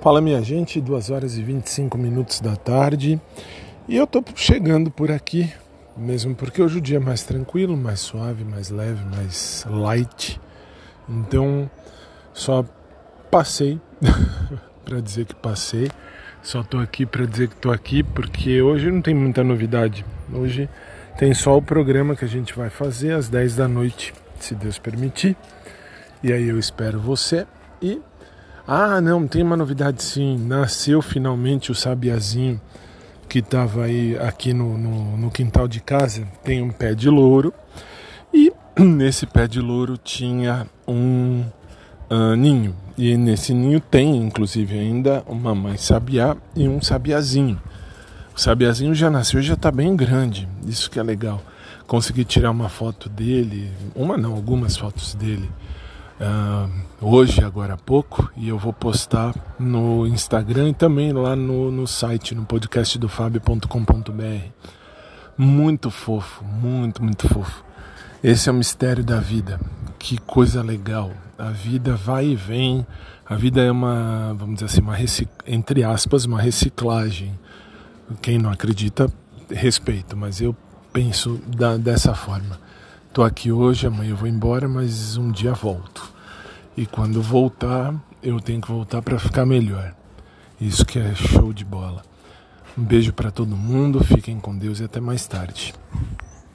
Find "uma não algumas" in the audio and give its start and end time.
53.94-54.76